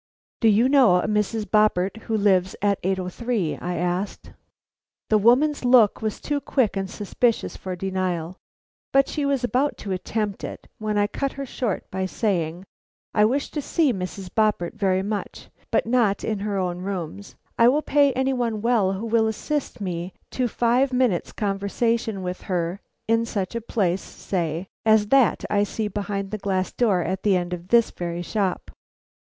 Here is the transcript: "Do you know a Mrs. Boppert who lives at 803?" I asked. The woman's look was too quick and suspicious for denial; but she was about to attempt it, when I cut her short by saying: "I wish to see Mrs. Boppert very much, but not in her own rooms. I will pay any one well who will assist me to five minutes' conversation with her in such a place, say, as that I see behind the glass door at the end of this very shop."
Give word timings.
"Do 0.39 0.47
you 0.47 0.67
know 0.67 0.95
a 0.95 1.07
Mrs. 1.07 1.45
Boppert 1.45 1.95
who 2.05 2.17
lives 2.17 2.55
at 2.59 2.79
803?" 2.81 3.57
I 3.59 3.75
asked. 3.75 4.31
The 5.09 5.19
woman's 5.19 5.63
look 5.63 6.01
was 6.01 6.19
too 6.19 6.39
quick 6.41 6.75
and 6.75 6.89
suspicious 6.89 7.55
for 7.55 7.75
denial; 7.75 8.37
but 8.91 9.07
she 9.07 9.27
was 9.27 9.43
about 9.43 9.77
to 9.77 9.91
attempt 9.91 10.43
it, 10.43 10.67
when 10.79 10.97
I 10.97 11.05
cut 11.05 11.33
her 11.33 11.45
short 11.45 11.83
by 11.91 12.07
saying: 12.07 12.63
"I 13.13 13.25
wish 13.25 13.51
to 13.51 13.61
see 13.61 13.93
Mrs. 13.93 14.33
Boppert 14.33 14.73
very 14.73 15.03
much, 15.03 15.51
but 15.69 15.85
not 15.85 16.23
in 16.23 16.39
her 16.39 16.57
own 16.57 16.79
rooms. 16.79 17.35
I 17.59 17.67
will 17.67 17.83
pay 17.83 18.11
any 18.13 18.33
one 18.33 18.63
well 18.63 18.93
who 18.93 19.05
will 19.05 19.27
assist 19.27 19.81
me 19.81 20.13
to 20.31 20.47
five 20.47 20.91
minutes' 20.91 21.31
conversation 21.31 22.23
with 22.23 22.41
her 22.49 22.79
in 23.07 23.23
such 23.23 23.53
a 23.53 23.61
place, 23.61 24.01
say, 24.01 24.65
as 24.83 25.09
that 25.09 25.45
I 25.47 25.61
see 25.63 25.87
behind 25.87 26.31
the 26.31 26.39
glass 26.39 26.71
door 26.71 27.03
at 27.03 27.21
the 27.21 27.37
end 27.37 27.53
of 27.53 27.67
this 27.67 27.91
very 27.91 28.23
shop." 28.23 28.71